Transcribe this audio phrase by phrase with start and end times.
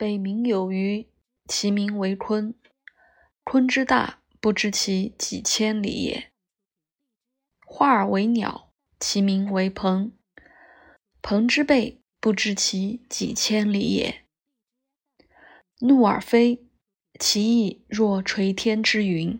[0.00, 1.10] 北冥有鱼，
[1.46, 2.54] 其名为鲲。
[3.44, 6.32] 鲲之大，不知其几千里也。
[7.66, 10.12] 化而为鸟，其名为鹏。
[11.20, 14.24] 鹏之背，不知其几千里也。
[15.80, 16.64] 怒而飞，
[17.18, 19.38] 其翼若垂天之云。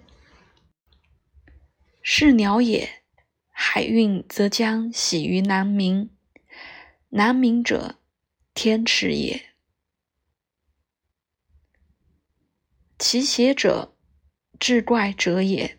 [2.03, 3.03] 是鸟也，
[3.49, 6.11] 海运则将徙于南冥。
[7.09, 7.99] 南冥者，
[8.53, 9.47] 天池也。
[13.13, 13.97] 其邪者，
[14.61, 15.77] 志怪者也。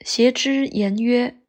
[0.00, 1.42] 邪之言曰：“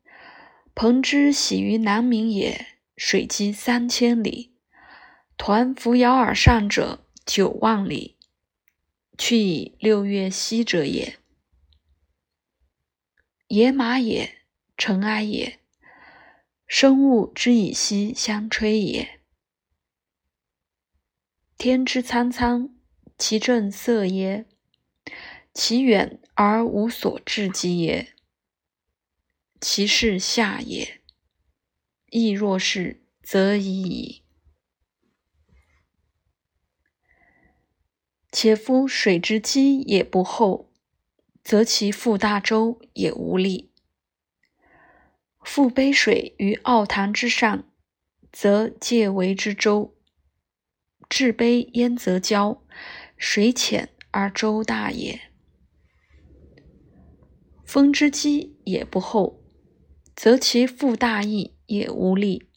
[0.76, 4.58] 鹏之徙于南冥也，水击三千里，
[5.38, 8.18] 抟扶摇而上者九万里，
[9.18, 11.17] 去以六月息者也。
[13.48, 14.42] 野马也，
[14.76, 15.62] 尘埃也，
[16.67, 19.22] 生物之以息相吹也。
[21.58, 22.75] 天之苍苍。”
[23.20, 24.45] 其正色也，
[25.53, 28.14] 其远而无所至极也，
[29.59, 31.02] 其势下也，
[32.09, 34.23] 亦若是，则已矣。
[38.31, 40.72] 且夫水之积也不厚，
[41.44, 43.70] 则其覆大舟也无力；
[45.42, 47.70] 覆杯水于奥堂之上，
[48.31, 49.94] 则介为之舟。
[51.09, 52.64] 置杯焉则交？
[53.22, 55.20] 水浅而舟大也，
[57.66, 59.44] 风之积也不厚，
[60.16, 62.50] 则其覆大翼也无力。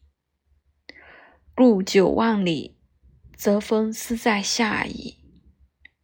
[1.57, 2.79] 故九万里，
[3.37, 5.19] 则风斯在下矣，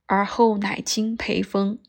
[0.06, 1.81] 而后乃经培风。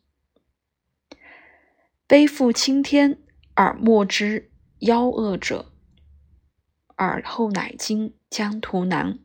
[2.06, 3.20] 背负青天
[3.56, 5.74] 而莫之夭厄者，
[6.96, 9.20] 而后乃经江图南。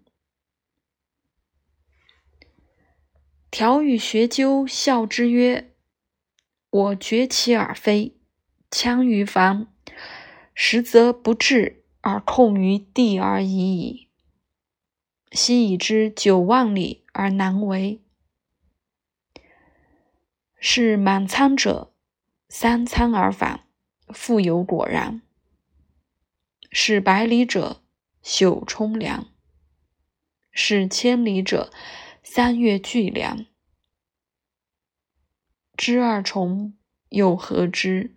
[3.55, 5.73] 条与学究笑之曰
[6.71, 8.17] ：“我绝其而飞，
[8.69, 9.69] 枪于樊，
[10.53, 14.09] 实则不至而控于地而已矣。
[15.31, 18.03] 昔已之九万里而难为。
[20.59, 21.93] 是满仓者，
[22.49, 23.69] 三仓而返，
[24.09, 25.21] 复有果然；
[26.73, 27.85] 是百里者，
[28.21, 29.29] 朽冲凉；
[30.51, 31.73] 是千里者。”
[32.27, 33.45] 三月巨凉，
[35.77, 36.75] 知二重
[37.11, 38.17] 又何知？